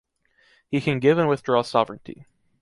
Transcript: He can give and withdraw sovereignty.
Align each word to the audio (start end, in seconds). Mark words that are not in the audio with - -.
He 0.67 0.81
can 0.81 0.97
give 0.97 1.19
and 1.19 1.29
withdraw 1.29 1.61
sovereignty. 1.61 2.25